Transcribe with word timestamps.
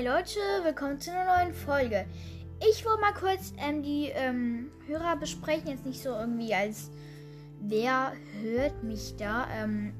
Hi 0.00 0.06
Leute, 0.06 0.40
willkommen 0.62 0.98
zu 0.98 1.10
einer 1.10 1.36
neuen 1.36 1.52
Folge. 1.52 2.06
Ich 2.70 2.86
wollte 2.86 3.02
mal 3.02 3.12
kurz 3.12 3.52
ähm, 3.58 3.82
die 3.82 4.06
ähm, 4.14 4.70
Hörer 4.86 5.16
besprechen, 5.16 5.68
jetzt 5.68 5.84
nicht 5.84 6.02
so 6.02 6.08
irgendwie 6.08 6.54
als 6.54 6.90
wer 7.60 8.14
hört 8.40 8.82
mich 8.82 9.16
da. 9.18 9.46
Ähm, 9.52 9.92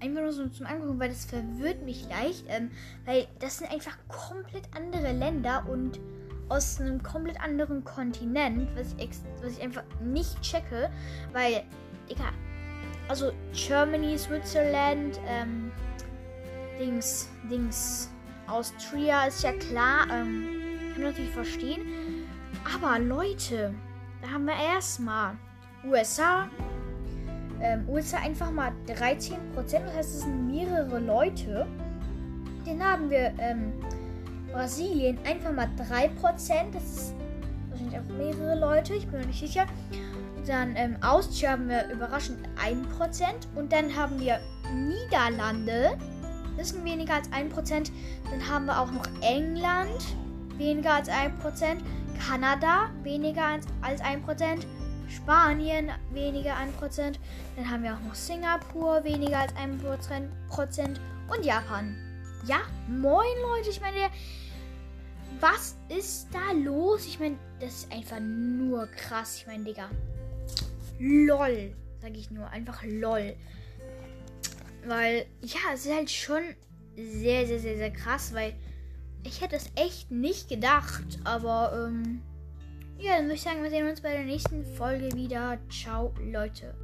einfach 0.00 0.20
nur 0.20 0.32
so 0.32 0.46
zum 0.48 0.66
Angucken, 0.66 1.00
weil 1.00 1.08
das 1.08 1.24
verwirrt 1.24 1.82
mich 1.82 2.06
leicht, 2.10 2.44
ähm, 2.48 2.70
weil 3.06 3.26
das 3.38 3.56
sind 3.56 3.72
einfach 3.72 3.96
komplett 4.08 4.64
andere 4.76 5.12
Länder 5.12 5.64
und 5.66 5.98
aus 6.50 6.78
einem 6.78 7.02
komplett 7.02 7.40
anderen 7.40 7.84
Kontinent, 7.84 8.68
was 8.76 8.94
ich, 8.98 9.12
was 9.40 9.56
ich 9.56 9.62
einfach 9.62 9.84
nicht 10.02 10.42
checke, 10.42 10.90
weil, 11.32 11.62
egal, 12.10 12.32
also 13.08 13.32
Germany, 13.54 14.18
Switzerland, 14.18 15.18
ähm, 15.26 15.72
Dings, 16.78 17.30
Dings, 17.50 18.10
Austria 18.48 19.26
ist 19.26 19.42
ja 19.42 19.52
klar, 19.52 20.06
ähm, 20.10 20.46
kann 20.92 21.02
man 21.02 21.12
natürlich 21.12 21.30
verstehen. 21.30 21.82
Aber 22.74 22.98
Leute, 22.98 23.74
da 24.22 24.30
haben 24.30 24.46
wir 24.46 24.54
erstmal 24.54 25.36
USA. 25.84 26.48
Ähm, 27.60 27.88
USA 27.88 28.18
einfach 28.18 28.50
mal 28.50 28.72
13%, 28.86 29.36
das 29.54 29.72
heißt, 29.72 30.14
es 30.14 30.20
sind 30.22 30.46
mehrere 30.46 30.98
Leute. 30.98 31.66
Dann 32.66 32.82
haben 32.82 33.08
wir 33.08 33.32
ähm, 33.38 33.72
Brasilien 34.52 35.18
einfach 35.24 35.52
mal 35.52 35.68
3%, 35.78 36.72
das 36.72 36.82
ist 36.82 37.14
wahrscheinlich 37.70 37.98
auch 37.98 38.16
mehrere 38.16 38.58
Leute, 38.58 38.94
ich 38.94 39.06
bin 39.06 39.20
mir 39.20 39.26
nicht 39.26 39.40
sicher. 39.40 39.66
Dann 40.46 40.76
ähm, 40.76 40.96
Austria 41.02 41.52
haben 41.52 41.68
wir 41.68 41.88
überraschend 41.90 42.38
1%. 42.64 42.84
Und 43.56 43.72
dann 43.72 43.94
haben 43.96 44.20
wir 44.20 44.38
Niederlande 44.72 45.98
sind 46.64 46.84
weniger 46.84 47.14
als 47.14 47.30
1%. 47.30 47.90
Dann 48.30 48.48
haben 48.48 48.66
wir 48.66 48.80
auch 48.80 48.90
noch 48.90 49.06
England, 49.20 50.16
weniger 50.56 50.94
als 50.94 51.08
1%. 51.08 51.30
Kanada, 52.26 52.90
weniger 53.02 53.44
als, 53.44 53.66
als 53.82 54.00
1%. 54.02 54.64
Spanien, 55.08 55.90
weniger 56.12 56.56
als 56.56 56.98
1%. 56.98 57.18
Dann 57.56 57.70
haben 57.70 57.82
wir 57.82 57.94
auch 57.94 58.00
noch 58.00 58.14
Singapur, 58.14 59.04
weniger 59.04 59.40
als 59.40 59.52
1%. 59.54 60.98
Und 61.28 61.44
Japan. 61.44 61.96
Ja, 62.46 62.58
moin 62.88 63.26
Leute, 63.42 63.70
ich 63.70 63.80
meine, 63.80 64.10
was 65.40 65.76
ist 65.88 66.28
da 66.32 66.52
los? 66.52 67.06
Ich 67.06 67.18
meine, 67.18 67.36
das 67.60 67.74
ist 67.74 67.92
einfach 67.92 68.20
nur 68.20 68.86
krass. 68.86 69.38
Ich 69.38 69.46
meine, 69.46 69.64
Digga. 69.64 69.90
LOL, 70.98 71.74
sag 72.00 72.16
ich 72.16 72.30
nur. 72.30 72.48
Einfach 72.48 72.82
LOL. 72.84 73.36
Weil, 74.86 75.26
ja, 75.42 75.74
es 75.74 75.86
ist 75.86 75.94
halt 75.94 76.10
schon 76.10 76.42
sehr, 76.96 77.46
sehr, 77.46 77.58
sehr, 77.58 77.76
sehr 77.76 77.90
krass, 77.90 78.32
weil 78.32 78.54
ich 79.24 79.40
hätte 79.40 79.56
es 79.56 79.70
echt 79.74 80.10
nicht 80.10 80.48
gedacht. 80.48 81.04
Aber, 81.24 81.86
ähm, 81.88 82.22
ja, 82.98 83.16
dann 83.16 83.24
würde 83.24 83.34
ich 83.34 83.42
sagen, 83.42 83.62
wir 83.62 83.70
sehen 83.70 83.88
uns 83.88 84.00
bei 84.00 84.12
der 84.12 84.24
nächsten 84.24 84.64
Folge 84.76 85.12
wieder. 85.14 85.58
Ciao, 85.70 86.14
Leute. 86.20 86.74